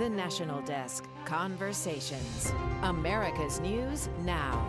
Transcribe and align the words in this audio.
The 0.00 0.08
National 0.08 0.62
Desk 0.62 1.06
Conversations. 1.26 2.50
America's 2.82 3.60
News 3.60 4.08
Now. 4.22 4.66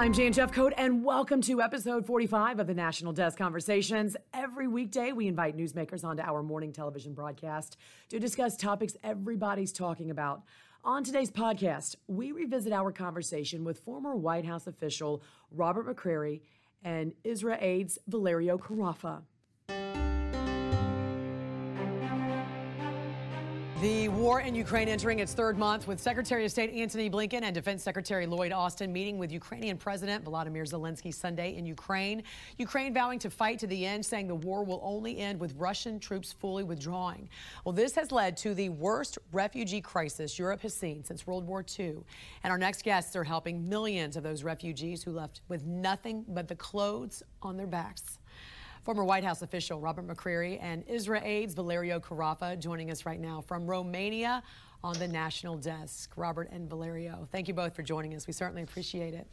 I'm 0.00 0.12
Jan 0.12 0.32
Jeffcoat, 0.32 0.72
and 0.76 1.04
welcome 1.04 1.40
to 1.42 1.62
episode 1.62 2.04
45 2.04 2.58
of 2.58 2.66
the 2.66 2.74
National 2.74 3.12
Desk 3.12 3.38
Conversations. 3.38 4.16
Every 4.34 4.66
weekday, 4.66 5.12
we 5.12 5.28
invite 5.28 5.56
newsmakers 5.56 6.02
onto 6.02 6.24
our 6.24 6.42
morning 6.42 6.72
television 6.72 7.14
broadcast 7.14 7.76
to 8.08 8.18
discuss 8.18 8.56
topics 8.56 8.96
everybody's 9.04 9.72
talking 9.72 10.10
about. 10.10 10.42
On 10.82 11.04
today's 11.04 11.30
podcast, 11.30 11.94
we 12.08 12.32
revisit 12.32 12.72
our 12.72 12.90
conversation 12.90 13.62
with 13.62 13.78
former 13.78 14.16
White 14.16 14.44
House 14.44 14.66
official 14.66 15.22
Robert 15.52 15.86
McCreary 15.86 16.40
and 16.82 17.12
IsraAID's 17.24 18.00
Valerio 18.08 18.58
Carafa. 18.58 19.22
The 23.82 24.06
war 24.10 24.40
in 24.42 24.54
Ukraine 24.54 24.86
entering 24.86 25.18
its 25.18 25.34
third 25.34 25.58
month 25.58 25.88
with 25.88 25.98
Secretary 25.98 26.44
of 26.44 26.52
State 26.52 26.72
Antony 26.72 27.10
Blinken 27.10 27.42
and 27.42 27.52
Defense 27.52 27.82
Secretary 27.82 28.26
Lloyd 28.26 28.52
Austin 28.52 28.92
meeting 28.92 29.18
with 29.18 29.32
Ukrainian 29.32 29.76
President 29.76 30.24
Volodymyr 30.24 30.64
Zelensky 30.64 31.12
Sunday 31.12 31.56
in 31.56 31.66
Ukraine. 31.66 32.22
Ukraine 32.58 32.94
vowing 32.94 33.18
to 33.18 33.28
fight 33.28 33.58
to 33.58 33.66
the 33.66 33.84
end, 33.84 34.06
saying 34.06 34.28
the 34.28 34.36
war 34.36 34.62
will 34.62 34.80
only 34.84 35.18
end 35.18 35.40
with 35.40 35.56
Russian 35.56 35.98
troops 35.98 36.32
fully 36.32 36.62
withdrawing. 36.62 37.28
Well, 37.64 37.72
this 37.72 37.96
has 37.96 38.12
led 38.12 38.36
to 38.36 38.54
the 38.54 38.68
worst 38.68 39.18
refugee 39.32 39.80
crisis 39.80 40.38
Europe 40.38 40.60
has 40.60 40.74
seen 40.74 41.02
since 41.02 41.26
World 41.26 41.44
War 41.44 41.64
II. 41.76 41.96
And 42.44 42.52
our 42.52 42.58
next 42.58 42.84
guests 42.84 43.16
are 43.16 43.24
helping 43.24 43.68
millions 43.68 44.16
of 44.16 44.22
those 44.22 44.44
refugees 44.44 45.02
who 45.02 45.10
left 45.10 45.40
with 45.48 45.66
nothing 45.66 46.24
but 46.28 46.46
the 46.46 46.54
clothes 46.54 47.24
on 47.42 47.56
their 47.56 47.66
backs. 47.66 48.20
Former 48.84 49.04
White 49.04 49.22
House 49.22 49.42
official 49.42 49.78
Robert 49.78 50.08
McCreary 50.08 50.58
and 50.60 50.84
IsraAID's 50.88 51.54
Valerio 51.54 52.00
Carafa 52.00 52.58
joining 52.58 52.90
us 52.90 53.06
right 53.06 53.20
now 53.20 53.40
from 53.40 53.64
Romania 53.64 54.42
on 54.82 54.98
the 54.98 55.06
national 55.06 55.56
desk. 55.56 56.12
Robert 56.16 56.50
and 56.50 56.68
Valerio, 56.68 57.28
thank 57.30 57.46
you 57.46 57.54
both 57.54 57.76
for 57.76 57.84
joining 57.84 58.12
us. 58.14 58.26
We 58.26 58.32
certainly 58.32 58.62
appreciate 58.62 59.14
it. 59.14 59.28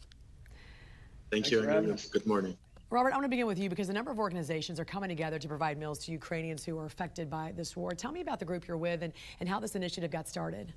Thank 1.31 1.45
Thanks 1.45 1.51
you, 1.51 1.67
and 1.67 2.11
good 2.11 2.27
morning. 2.27 2.55
Robert, 2.91 3.11
I 3.11 3.15
want 3.15 3.25
to 3.25 3.29
begin 3.29 3.47
with 3.47 3.57
you 3.57 3.69
because 3.69 3.89
a 3.89 3.93
number 3.93 4.11
of 4.11 4.19
organizations 4.19 4.79
are 4.79 4.85
coming 4.85 5.09
together 5.09 5.39
to 5.39 5.47
provide 5.47 5.79
meals 5.79 5.97
to 6.05 6.11
Ukrainians 6.11 6.63
who 6.63 6.77
are 6.77 6.85
affected 6.85 7.27
by 7.27 7.51
this 7.55 7.75
war. 7.75 7.91
Tell 7.93 8.11
me 8.11 8.21
about 8.21 8.37
the 8.37 8.45
group 8.45 8.67
you're 8.67 8.77
with 8.77 9.01
and, 9.01 9.13
and 9.39 9.49
how 9.49 9.59
this 9.59 9.75
initiative 9.75 10.11
got 10.11 10.27
started. 10.27 10.73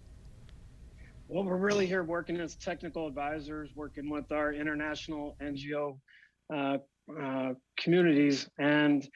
Well, 1.28 1.44
we're 1.44 1.56
really 1.56 1.86
here 1.86 2.04
working 2.04 2.40
as 2.40 2.54
technical 2.54 3.06
advisors, 3.06 3.70
working 3.74 4.08
with 4.08 4.32
our 4.32 4.52
international 4.52 5.36
NGO 5.42 5.98
communities. 7.78 8.48
And 8.58 9.06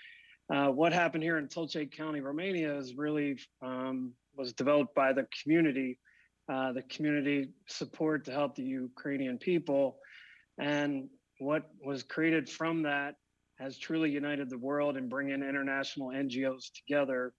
uh, 0.53 0.69
what 0.69 0.93
happened 0.93 1.23
here 1.23 1.39
in 1.39 1.49
Tulcea 1.49 1.91
County, 1.91 2.21
Romania, 2.21 2.77
is 2.77 2.95
really 2.95 3.39
um, 3.63 4.13
was 4.37 4.53
developed 4.53 4.95
by 4.95 5.13
the 5.13 5.27
community, 5.43 5.99
uh, 6.53 6.73
the 6.73 6.83
community 6.83 7.49
support 7.67 8.25
to 8.27 8.33
help 8.33 8.55
the 8.55 8.63
Ukrainian 8.63 9.39
people, 9.39 9.99
and 10.59 11.09
what 11.39 11.65
was 11.85 12.03
created 12.03 12.49
from 12.49 12.83
that 12.83 13.17
has 13.59 13.79
truly 13.79 14.11
united 14.11 14.51
the 14.51 14.59
world 14.59 14.97
and 14.97 15.09
bringing 15.09 15.43
international 15.43 16.09
NGOs 16.09 16.71
together 16.75 17.33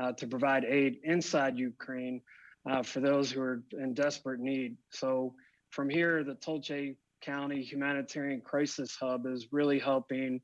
uh, 0.00 0.12
to 0.12 0.26
provide 0.26 0.64
aid 0.64 0.98
inside 1.04 1.58
Ukraine 1.58 2.20
uh, 2.68 2.82
for 2.82 3.00
those 3.00 3.30
who 3.30 3.40
are 3.40 3.62
in 3.78 3.94
desperate 3.94 4.40
need. 4.40 4.76
So 4.90 5.34
from 5.70 5.88
here, 5.88 6.24
the 6.24 6.34
Tulcea 6.34 6.96
County 7.20 7.62
Humanitarian 7.62 8.40
Crisis 8.40 8.96
Hub 9.00 9.26
is 9.26 9.48
really 9.52 9.78
helping 9.78 10.40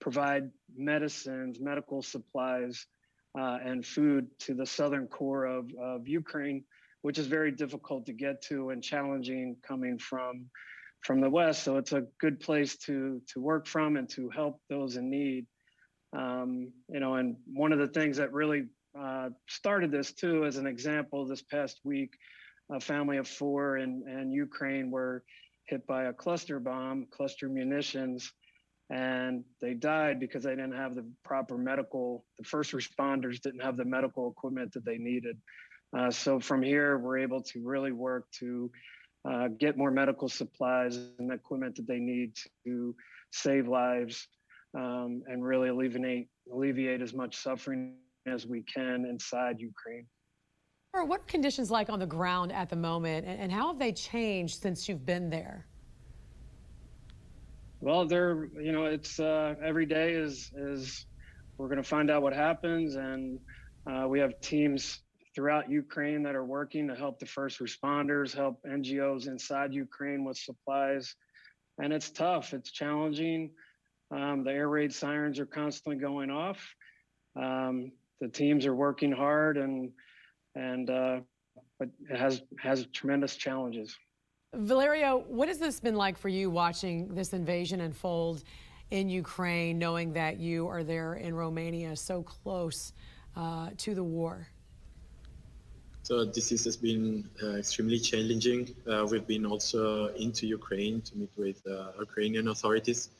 provide 0.00 0.50
medicines, 0.76 1.58
medical 1.60 2.02
supplies, 2.02 2.86
uh, 3.38 3.58
and 3.64 3.86
food 3.86 4.26
to 4.40 4.54
the 4.54 4.66
southern 4.66 5.06
core 5.06 5.44
of, 5.44 5.70
of 5.80 6.08
Ukraine, 6.08 6.64
which 7.02 7.18
is 7.18 7.26
very 7.26 7.52
difficult 7.52 8.06
to 8.06 8.12
get 8.12 8.42
to 8.42 8.70
and 8.70 8.82
challenging 8.82 9.56
coming 9.66 9.98
from 9.98 10.46
from 11.02 11.22
the 11.22 11.30
west. 11.30 11.62
So 11.62 11.78
it's 11.78 11.92
a 11.92 12.06
good 12.20 12.40
place 12.40 12.76
to 12.78 13.22
to 13.32 13.40
work 13.40 13.66
from 13.66 13.96
and 13.96 14.08
to 14.10 14.28
help 14.30 14.60
those 14.68 14.96
in 14.96 15.10
need. 15.10 15.46
Um, 16.12 16.72
you 16.88 17.00
know, 17.00 17.14
and 17.14 17.36
one 17.46 17.72
of 17.72 17.78
the 17.78 17.86
things 17.86 18.16
that 18.16 18.32
really 18.32 18.66
uh, 18.98 19.30
started 19.48 19.92
this 19.92 20.12
too, 20.12 20.44
as 20.44 20.56
an 20.56 20.66
example, 20.66 21.24
this 21.24 21.42
past 21.42 21.80
week, 21.84 22.18
a 22.70 22.80
family 22.80 23.16
of 23.18 23.28
four 23.28 23.76
in, 23.76 24.02
in 24.08 24.32
Ukraine 24.32 24.90
were 24.90 25.22
hit 25.70 25.86
by 25.86 26.04
a 26.04 26.12
cluster 26.12 26.58
bomb, 26.58 27.06
cluster 27.10 27.48
munitions, 27.48 28.32
and 28.90 29.44
they 29.60 29.72
died 29.72 30.18
because 30.18 30.42
they 30.42 30.50
didn't 30.50 30.76
have 30.76 30.96
the 30.96 31.06
proper 31.24 31.56
medical, 31.56 32.24
the 32.38 32.44
first 32.44 32.72
responders 32.72 33.40
didn't 33.40 33.60
have 33.60 33.76
the 33.76 33.84
medical 33.84 34.28
equipment 34.28 34.72
that 34.72 34.84
they 34.84 34.98
needed. 34.98 35.38
Uh, 35.96 36.10
so 36.10 36.40
from 36.40 36.62
here, 36.62 36.98
we're 36.98 37.18
able 37.18 37.40
to 37.42 37.62
really 37.64 37.92
work 37.92 38.26
to 38.32 38.70
uh, 39.28 39.48
get 39.58 39.76
more 39.76 39.90
medical 39.90 40.28
supplies 40.28 40.96
and 41.18 41.32
equipment 41.32 41.76
that 41.76 41.86
they 41.86 41.98
need 41.98 42.32
to 42.66 42.94
save 43.32 43.68
lives 43.68 44.26
um, 44.76 45.22
and 45.26 45.44
really 45.44 45.68
alleviate 45.68 46.28
alleviate 46.52 47.02
as 47.02 47.14
much 47.14 47.36
suffering 47.36 47.94
as 48.26 48.46
we 48.46 48.62
can 48.62 49.04
inside 49.04 49.60
Ukraine. 49.60 50.06
What 50.92 51.20
are 51.20 51.24
conditions 51.24 51.70
like 51.70 51.88
on 51.88 52.00
the 52.00 52.06
ground 52.06 52.50
at 52.52 52.68
the 52.68 52.76
moment, 52.76 53.24
and 53.26 53.52
how 53.52 53.68
have 53.68 53.78
they 53.78 53.92
changed 53.92 54.60
since 54.60 54.88
you've 54.88 55.06
been 55.06 55.30
there? 55.30 55.66
Well, 57.80 58.06
they're 58.06 58.48
you 58.60 58.72
know 58.72 58.86
it's 58.86 59.20
uh, 59.20 59.54
every 59.62 59.86
day 59.86 60.14
is 60.14 60.50
is 60.56 61.06
we're 61.56 61.68
going 61.68 61.82
to 61.82 61.88
find 61.88 62.10
out 62.10 62.22
what 62.22 62.32
happens, 62.32 62.96
and 62.96 63.38
uh, 63.86 64.08
we 64.08 64.18
have 64.18 64.40
teams 64.40 65.00
throughout 65.34 65.70
Ukraine 65.70 66.24
that 66.24 66.34
are 66.34 66.44
working 66.44 66.88
to 66.88 66.96
help 66.96 67.20
the 67.20 67.26
first 67.26 67.60
responders, 67.60 68.34
help 68.34 68.60
NGOs 68.68 69.28
inside 69.28 69.72
Ukraine 69.72 70.24
with 70.24 70.36
supplies, 70.36 71.14
and 71.78 71.92
it's 71.92 72.10
tough. 72.10 72.52
It's 72.52 72.72
challenging. 72.72 73.52
Um, 74.10 74.42
the 74.42 74.50
air 74.50 74.68
raid 74.68 74.92
sirens 74.92 75.38
are 75.38 75.46
constantly 75.46 76.00
going 76.00 76.30
off. 76.30 76.74
Um, 77.40 77.92
the 78.20 78.28
teams 78.28 78.66
are 78.66 78.74
working 78.74 79.12
hard, 79.12 79.56
and 79.56 79.92
and 80.54 80.90
uh, 80.90 81.20
but 81.78 81.88
it 82.08 82.18
has 82.18 82.42
has 82.58 82.86
tremendous 82.92 83.36
challenges. 83.36 83.96
Valerio, 84.54 85.24
what 85.28 85.48
has 85.48 85.58
this 85.58 85.78
been 85.78 85.94
like 85.94 86.18
for 86.18 86.28
you 86.28 86.50
watching 86.50 87.14
this 87.14 87.32
invasion 87.32 87.80
unfold 87.80 88.42
in 88.90 89.08
Ukraine, 89.08 89.78
knowing 89.78 90.12
that 90.14 90.38
you 90.38 90.66
are 90.66 90.82
there 90.82 91.14
in 91.14 91.34
Romania, 91.34 91.94
so 91.94 92.22
close 92.22 92.92
uh, 93.36 93.70
to 93.76 93.94
the 93.94 94.02
war? 94.02 94.48
So 96.02 96.24
this 96.24 96.50
has 96.64 96.76
been 96.76 97.28
uh, 97.42 97.58
extremely 97.58 98.00
challenging. 98.00 98.74
Uh, 98.90 99.06
we've 99.08 99.26
been 99.26 99.46
also 99.46 100.08
into 100.14 100.46
Ukraine 100.46 101.00
to 101.02 101.16
meet 101.16 101.30
with 101.36 101.64
uh, 101.66 101.92
Ukrainian 102.00 102.48
authorities. 102.48 103.10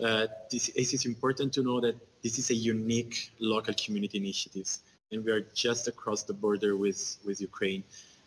Uh, 0.00 0.26
this, 0.50 0.68
it 0.68 0.94
is 0.94 1.04
important 1.06 1.52
to 1.54 1.62
know 1.62 1.80
that 1.80 1.96
this 2.22 2.38
is 2.38 2.50
a 2.50 2.54
unique 2.54 3.32
local 3.40 3.74
community 3.74 4.18
initiative 4.18 4.68
and 5.12 5.24
we 5.24 5.32
are 5.32 5.46
just 5.54 5.88
across 5.88 6.22
the 6.22 6.32
border 6.32 6.76
with, 6.76 7.18
with 7.24 7.40
Ukraine. 7.40 7.82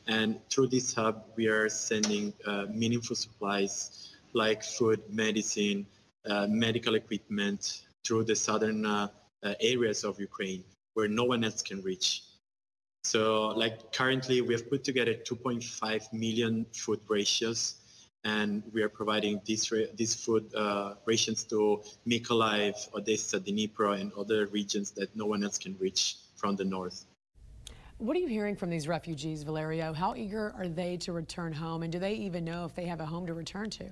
And 0.08 0.40
through 0.50 0.68
this 0.68 0.94
hub, 0.94 1.26
we 1.36 1.48
are 1.48 1.70
sending 1.70 2.34
uh, 2.46 2.66
meaningful 2.70 3.16
supplies 3.16 4.12
like 4.34 4.64
food, 4.64 5.02
medicine, 5.10 5.86
uh, 6.30 6.48
medical 6.50 6.96
equipment 6.96 7.84
through 8.06 8.26
the 8.26 8.36
southern 8.36 8.86
uh, 8.86 9.08
uh 9.44 9.54
areas 9.60 10.04
of 10.06 10.20
Ukraine 10.20 10.64
where 10.94 11.08
no 11.08 11.24
one 11.24 11.44
else 11.44 11.62
can 11.62 11.82
reach. 11.82 12.24
So, 13.04 13.48
like 13.48 13.92
currently, 13.92 14.42
we 14.42 14.54
have 14.54 14.70
put 14.70 14.84
together 14.84 15.14
2.5 15.14 16.14
million 16.14 16.66
food 16.74 17.02
rations, 17.10 17.76
and 18.24 18.64
we 18.74 18.82
are 18.82 18.90
providing 18.90 19.42
these 19.46 19.72
these 19.96 20.16
food 20.16 20.54
uh, 20.56 20.96
rations 21.06 21.44
to 21.46 21.82
Mykolaiv, 22.08 22.76
Odessa, 22.96 23.40
Dnipro, 23.40 24.00
and 24.00 24.14
other 24.14 24.46
regions 24.48 24.92
that 24.92 25.14
no 25.16 25.26
one 25.26 25.44
else 25.44 25.58
can 25.58 25.76
reach 25.80 26.23
from 26.44 26.58
the 26.58 26.66
north. 26.66 27.06
What 28.00 28.18
are 28.18 28.20
you 28.20 28.28
hearing 28.28 28.58
from 28.58 28.70
these 28.70 28.86
refugees, 28.86 29.44
Valerio? 29.44 29.94
How 29.94 30.14
eager 30.14 30.54
are 30.58 30.68
they 30.68 30.98
to 31.06 31.14
return 31.14 31.54
home, 31.54 31.84
and 31.84 31.92
do 31.96 32.00
they 32.00 32.16
even 32.16 32.44
know 32.44 32.66
if 32.66 32.76
they 32.76 32.86
have 32.86 33.00
a 33.00 33.06
home 33.06 33.26
to 33.28 33.34
return 33.34 33.70
to? 33.80 33.86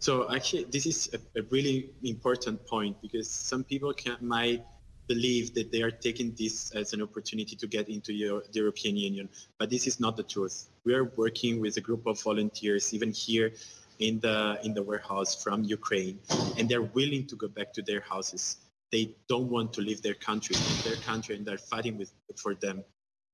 So 0.00 0.12
actually, 0.34 0.64
this 0.64 0.86
is 0.86 0.98
a, 1.16 1.18
a 1.38 1.42
really 1.56 1.90
important 2.02 2.66
point 2.66 3.00
because 3.00 3.30
some 3.30 3.62
people 3.62 3.92
can, 3.94 4.16
might 4.20 4.64
believe 5.06 5.54
that 5.54 5.70
they 5.70 5.82
are 5.82 5.92
taking 5.92 6.34
this 6.36 6.72
as 6.72 6.92
an 6.94 7.00
opportunity 7.00 7.54
to 7.62 7.66
get 7.68 7.88
into 7.88 8.12
Euro, 8.12 8.42
the 8.52 8.58
European 8.64 8.96
Union, 8.96 9.28
but 9.58 9.70
this 9.70 9.86
is 9.86 10.00
not 10.00 10.16
the 10.16 10.24
truth. 10.24 10.56
We 10.84 10.94
are 10.94 11.04
working 11.16 11.60
with 11.60 11.76
a 11.76 11.80
group 11.88 12.06
of 12.06 12.20
volunteers, 12.20 12.92
even 12.92 13.12
here 13.12 13.52
in 14.00 14.18
the 14.18 14.58
in 14.64 14.74
the 14.74 14.82
warehouse 14.82 15.32
from 15.44 15.62
Ukraine, 15.62 16.18
and 16.58 16.68
they're 16.68 16.88
willing 16.98 17.24
to 17.30 17.36
go 17.36 17.46
back 17.46 17.72
to 17.74 17.82
their 17.82 18.00
houses 18.00 18.63
they 18.92 19.14
don't 19.28 19.50
want 19.50 19.72
to 19.74 19.80
leave 19.80 20.02
their 20.02 20.14
country, 20.14 20.56
their 20.84 20.96
country, 20.96 21.36
and 21.36 21.44
they're 21.44 21.58
fighting 21.58 21.98
with 21.98 22.12
for 22.36 22.54
them. 22.54 22.84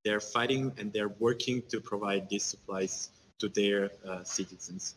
They're 0.04 0.20
fighting 0.20 0.72
and 0.78 0.92
they're 0.92 1.14
working 1.18 1.62
to 1.68 1.80
provide 1.80 2.28
these 2.28 2.44
supplies 2.44 3.10
to 3.38 3.48
their 3.48 3.90
uh, 4.08 4.24
citizens. 4.24 4.96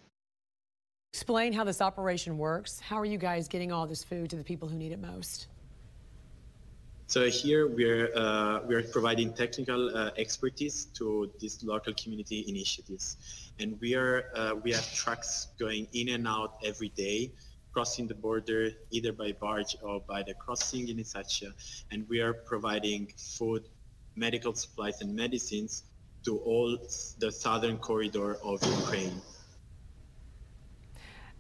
Explain 1.13 1.53
how 1.53 1.63
this 1.63 1.81
operation 1.81 2.37
works. 2.37 2.79
How 2.79 2.97
are 2.97 3.05
you 3.05 3.17
guys 3.17 3.47
getting 3.47 3.71
all 3.71 3.85
this 3.85 4.03
food 4.03 4.29
to 4.31 4.35
the 4.35 4.43
people 4.43 4.67
who 4.67 4.75
need 4.75 4.91
it 4.91 4.99
most? 4.99 5.47
So 7.07 7.29
here 7.29 7.67
we're 7.67 8.09
uh, 8.15 8.61
we're 8.65 8.81
providing 8.81 9.33
technical 9.33 9.95
uh, 9.95 10.09
expertise 10.17 10.85
to 10.97 11.29
these 11.39 11.63
local 11.63 11.93
community 11.93 12.45
initiatives, 12.47 13.51
and 13.59 13.79
we 13.81 13.93
are 13.93 14.31
uh, 14.35 14.55
we 14.63 14.71
have 14.71 14.91
trucks 14.93 15.49
going 15.59 15.87
in 15.93 16.09
and 16.09 16.27
out 16.27 16.57
every 16.65 16.89
day, 16.89 17.31
crossing 17.73 18.07
the 18.07 18.13
border 18.13 18.69
either 18.91 19.11
by 19.11 19.31
barge 19.31 19.75
or 19.81 19.99
by 20.01 20.21
the 20.21 20.33
crossing 20.35 20.87
in 20.89 20.97
Isaccea, 20.97 21.51
and 21.91 22.07
we 22.07 22.21
are 22.21 22.33
providing 22.33 23.11
food, 23.17 23.67
medical 24.15 24.53
supplies, 24.53 25.01
and 25.01 25.15
medicines 25.15 25.83
to 26.23 26.37
all 26.37 26.77
the 27.17 27.31
southern 27.31 27.77
corridor 27.77 28.37
of 28.43 28.63
Ukraine. 28.63 29.19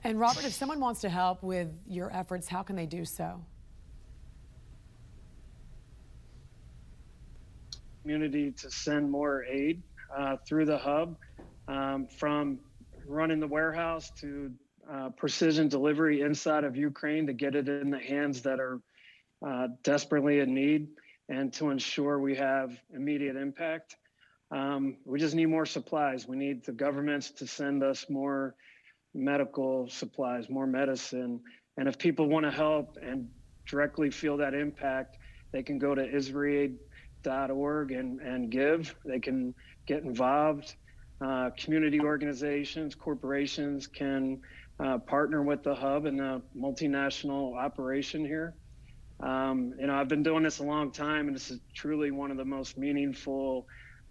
And 0.03 0.19
Robert, 0.19 0.43
if 0.43 0.53
someone 0.53 0.79
wants 0.79 0.99
to 1.01 1.09
help 1.09 1.43
with 1.43 1.69
your 1.87 2.11
efforts, 2.11 2.47
how 2.49 2.63
can 2.63 2.75
they 2.75 2.87
do 2.87 3.05
so? 3.05 3.39
Community 8.01 8.51
to 8.51 8.69
send 8.69 9.09
more 9.09 9.45
aid 9.45 9.81
uh, 10.13 10.35
through 10.45 10.65
the 10.65 10.77
hub, 10.77 11.15
um, 11.69 12.05
from 12.07 12.59
running 13.07 13.39
the 13.39 13.47
warehouse 13.47 14.11
to 14.19 14.51
uh, 14.91 15.09
precision 15.09 15.67
delivery 15.67 16.21
inside 16.21 16.63
of 16.63 16.75
Ukraine 16.75 17.27
to 17.27 17.33
get 17.33 17.55
it 17.55 17.67
in 17.67 17.89
the 17.89 17.99
hands 17.99 18.41
that 18.41 18.59
are 18.59 18.81
uh, 19.45 19.67
desperately 19.83 20.39
in 20.39 20.53
need, 20.53 20.87
and 21.29 21.53
to 21.53 21.69
ensure 21.69 22.19
we 22.19 22.35
have 22.35 22.71
immediate 22.93 23.35
impact. 23.35 23.95
Um, 24.51 24.97
we 25.05 25.19
just 25.19 25.35
need 25.35 25.47
more 25.47 25.65
supplies. 25.65 26.27
We 26.27 26.37
need 26.37 26.63
the 26.65 26.71
governments 26.71 27.31
to 27.31 27.47
send 27.47 27.83
us 27.83 28.05
more 28.09 28.55
medical 29.13 29.89
supplies, 29.89 30.49
more 30.49 30.67
medicine. 30.67 31.39
And 31.77 31.87
if 31.87 31.97
people 31.97 32.27
want 32.27 32.45
to 32.45 32.51
help 32.51 32.97
and 33.01 33.27
directly 33.65 34.11
feel 34.11 34.37
that 34.37 34.53
impact, 34.53 35.17
they 35.51 35.63
can 35.63 35.79
go 35.79 35.95
to 35.95 36.01
IsraAid.org 36.01 37.91
and, 37.91 38.19
and 38.21 38.51
give. 38.51 38.95
They 39.05 39.19
can 39.19 39.55
get 39.85 40.03
involved. 40.03 40.75
Uh, 41.21 41.51
community 41.57 41.99
organizations, 41.99 42.95
corporations 42.95 43.87
can 43.87 44.41
uh, 44.79 44.97
partner 44.97 45.43
with 45.43 45.63
the 45.63 45.75
hub 45.75 46.05
and 46.05 46.19
the 46.19 46.41
multinational 46.57 47.57
operation 47.57 48.25
here. 48.25 48.55
Um, 49.19 49.73
you 49.79 49.87
know, 49.87 49.95
I've 49.95 50.07
been 50.07 50.23
doing 50.23 50.43
this 50.43 50.59
a 50.59 50.63
long 50.63 50.91
time, 50.91 51.27
and 51.27 51.35
this 51.35 51.51
is 51.51 51.59
truly 51.73 52.11
one 52.11 52.31
of 52.31 52.37
the 52.37 52.45
most 52.45 52.77
meaningful 52.77 53.67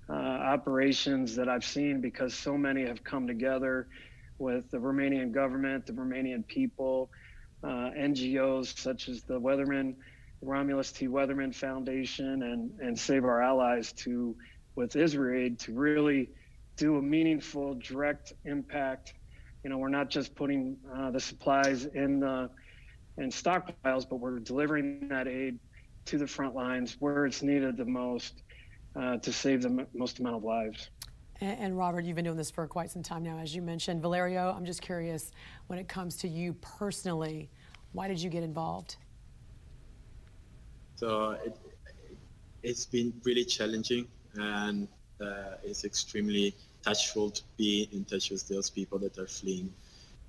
uh, 0.08 0.12
operations 0.12 1.36
that 1.36 1.48
I've 1.48 1.64
seen 1.64 2.00
because 2.00 2.34
so 2.34 2.56
many 2.56 2.84
have 2.86 3.04
come 3.04 3.26
together 3.26 3.88
with 4.38 4.70
the 4.70 4.78
Romanian 4.78 5.32
government, 5.32 5.86
the 5.86 5.92
Romanian 5.92 6.46
people, 6.46 7.10
uh, 7.62 7.90
NGOs 7.96 8.78
such 8.78 9.08
as 9.08 9.22
the 9.22 9.40
Weatherman, 9.40 9.94
Romulus 10.40 10.90
T. 10.90 11.06
Weatherman 11.06 11.54
Foundation, 11.54 12.42
and 12.42 12.80
and 12.80 12.98
Save 12.98 13.24
Our 13.24 13.40
Allies 13.40 13.92
to 14.04 14.34
with 14.74 14.94
IsraAid 14.94 15.58
to 15.60 15.74
really 15.74 16.30
do 16.76 16.96
a 16.96 17.02
meaningful, 17.02 17.74
direct 17.74 18.32
impact. 18.44 19.14
You 19.62 19.70
know, 19.70 19.78
we're 19.78 19.88
not 19.88 20.10
just 20.10 20.34
putting 20.34 20.76
uh, 20.94 21.10
the 21.10 21.20
supplies 21.20 21.84
in 21.86 22.20
the 22.20 22.50
in 23.18 23.30
stockpiles, 23.30 24.08
but 24.08 24.16
we're 24.16 24.38
delivering 24.38 25.08
that 25.08 25.28
aid 25.28 25.58
to 26.06 26.18
the 26.18 26.26
front 26.26 26.54
lines 26.54 26.96
where 26.98 27.26
it's 27.26 27.42
needed 27.42 27.76
the 27.76 27.84
most 27.84 28.42
uh, 28.96 29.18
to 29.18 29.32
save 29.32 29.62
the 29.62 29.86
most 29.94 30.18
amount 30.18 30.36
of 30.36 30.44
lives. 30.44 30.90
And, 31.40 31.58
and, 31.58 31.78
Robert, 31.78 32.04
you've 32.04 32.16
been 32.16 32.24
doing 32.24 32.36
this 32.36 32.50
for 32.50 32.66
quite 32.66 32.90
some 32.90 33.02
time 33.02 33.22
now, 33.22 33.38
as 33.38 33.54
you 33.54 33.62
mentioned. 33.62 34.00
Valerio, 34.00 34.54
I'm 34.56 34.64
just 34.64 34.82
curious 34.82 35.32
when 35.66 35.78
it 35.78 35.88
comes 35.88 36.16
to 36.18 36.28
you 36.28 36.54
personally, 36.54 37.50
why 37.92 38.08
did 38.08 38.20
you 38.20 38.30
get 38.30 38.42
involved? 38.42 38.96
So 40.96 41.36
it, 41.44 41.56
has 42.64 42.86
been 42.86 43.12
really 43.24 43.44
challenging 43.44 44.06
and 44.36 44.86
uh, 45.20 45.56
it's 45.64 45.84
extremely 45.84 46.54
touchful 46.84 47.30
to 47.30 47.42
be 47.56 47.88
in 47.92 48.04
touch 48.04 48.30
with 48.30 48.48
those 48.48 48.70
people 48.70 48.98
that 48.98 49.18
are 49.18 49.26
fleeing. 49.26 49.72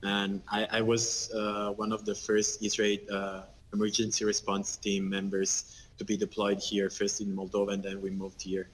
And 0.03 0.41
I, 0.49 0.67
I 0.71 0.81
was 0.81 1.31
uh, 1.33 1.71
one 1.71 1.91
of 1.91 2.05
the 2.05 2.15
first 2.15 2.61
Israel 2.63 2.97
uh, 3.11 3.41
emergency 3.73 4.25
response 4.25 4.75
team 4.77 5.09
members 5.09 5.79
to 5.97 6.05
be 6.05 6.17
deployed 6.17 6.59
here, 6.59 6.89
first 6.89 7.21
in 7.21 7.35
Moldova, 7.35 7.73
and 7.73 7.83
then 7.83 8.01
we 8.01 8.09
moved 8.09 8.41
here. 8.41 8.67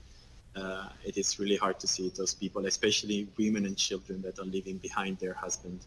Uh, 0.55 0.89
it 1.05 1.17
is 1.17 1.39
really 1.39 1.55
hard 1.55 1.79
to 1.79 1.87
see 1.87 2.11
those 2.15 2.33
people, 2.33 2.65
especially 2.65 3.27
women 3.37 3.65
and 3.65 3.77
children 3.77 4.21
that 4.21 4.39
are 4.39 4.45
leaving 4.45 4.77
behind 4.77 5.17
their 5.19 5.33
husband. 5.33 5.79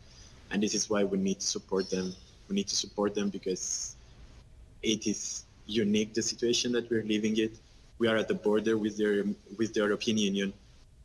And 0.50 0.62
this 0.62 0.74
is 0.74 0.88
why 0.88 1.04
we 1.04 1.18
need 1.18 1.40
to 1.40 1.46
support 1.46 1.90
them. 1.90 2.14
We 2.48 2.54
need 2.54 2.68
to 2.68 2.76
support 2.76 3.14
them 3.14 3.28
because 3.28 3.96
it 4.82 5.06
is 5.06 5.44
unique 5.66 6.14
the 6.14 6.22
situation 6.22 6.72
that 6.72 6.90
we're 6.90 7.04
living 7.04 7.36
it. 7.38 7.52
We 7.98 8.08
are 8.08 8.16
at 8.16 8.28
the 8.28 8.34
border 8.34 8.76
with 8.76 8.96
their 8.96 9.24
with 9.58 9.74
the 9.74 9.80
European 9.80 10.18
Union, 10.18 10.52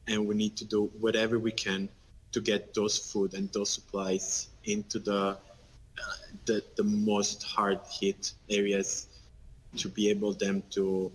and 0.08 0.28
we 0.28 0.36
need 0.36 0.56
to 0.58 0.66
do 0.66 0.86
whatever 1.00 1.40
we 1.40 1.52
can 1.52 1.90
to 2.32 2.42
get 2.42 2.74
those 2.74 2.98
food 2.98 3.34
and 3.34 3.52
those 3.52 3.70
supplies 3.70 4.48
into 4.66 5.00
the 5.00 5.38
uh, 6.00 6.14
the, 6.46 6.64
the 6.76 6.84
most 6.84 7.42
hard 7.44 7.80
hit 7.90 8.34
areas 8.50 9.08
to 9.76 9.90
be 9.90 10.10
able 10.10 10.34
them 10.34 10.62
to 10.70 11.12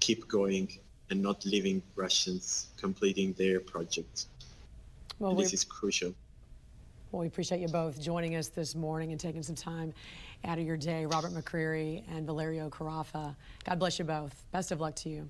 keep 0.00 0.26
going 0.26 0.68
and 1.10 1.22
not 1.22 1.44
leaving 1.44 1.82
Russians 1.94 2.68
completing 2.76 3.32
their 3.34 3.60
project. 3.60 4.26
Well, 5.18 5.34
this 5.34 5.52
is 5.52 5.62
crucial. 5.62 6.14
Well, 7.12 7.20
we 7.20 7.28
appreciate 7.28 7.60
you 7.60 7.68
both 7.68 8.00
joining 8.00 8.34
us 8.34 8.48
this 8.48 8.74
morning 8.74 9.12
and 9.12 9.20
taking 9.20 9.44
some 9.44 9.54
time 9.54 9.94
out 10.44 10.58
of 10.58 10.66
your 10.66 10.76
day. 10.76 11.06
Robert 11.06 11.30
McCreary 11.30 12.02
and 12.10 12.26
Valerio 12.26 12.68
Carafa. 12.68 13.36
God 13.64 13.78
bless 13.78 14.00
you 14.00 14.04
both. 14.04 14.44
Best 14.50 14.72
of 14.72 14.80
luck 14.80 14.96
to 14.96 15.08
you. 15.08 15.28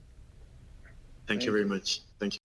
Thank, 1.27 1.41
Thank 1.41 1.45
you 1.45 1.53
very 1.53 1.67
much. 1.67 2.01
Thank 2.19 2.35
you. 2.37 2.41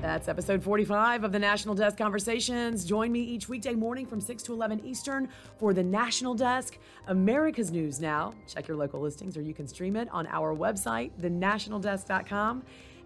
That's 0.00 0.28
episode 0.28 0.62
45 0.62 1.24
of 1.24 1.32
the 1.32 1.40
National 1.40 1.74
Desk 1.74 1.98
Conversations. 1.98 2.84
Join 2.84 3.10
me 3.10 3.20
each 3.20 3.48
weekday 3.48 3.74
morning 3.74 4.06
from 4.06 4.20
6 4.20 4.44
to 4.44 4.52
11 4.52 4.84
Eastern 4.84 5.28
for 5.58 5.74
the 5.74 5.82
National 5.82 6.34
Desk, 6.34 6.78
America's 7.08 7.72
News 7.72 8.00
Now. 8.00 8.32
Check 8.46 8.68
your 8.68 8.76
local 8.76 9.00
listings 9.00 9.36
or 9.36 9.42
you 9.42 9.54
can 9.54 9.66
stream 9.66 9.96
it 9.96 10.08
on 10.12 10.28
our 10.28 10.54
website, 10.54 11.10
thenationaldesk.com. 11.20 12.62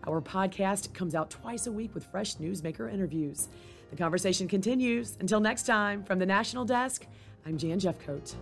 Our 0.06 0.21
podcast 0.21 0.93
comes 0.93 1.15
out 1.15 1.31
twice 1.31 1.67
a 1.67 1.73
week 1.73 1.94
with 1.94 2.05
fresh 2.05 2.37
newsmaker 2.37 2.93
interviews. 2.93 3.49
The 3.91 3.97
conversation 3.97 4.47
continues. 4.47 5.17
Until 5.19 5.41
next 5.41 5.62
time, 5.65 6.05
from 6.05 6.19
the 6.19 6.27
National 6.27 6.67
Desk, 6.67 7.06
I'm 7.47 7.56
Jan 7.56 7.81
Jeffcoat. 7.81 8.35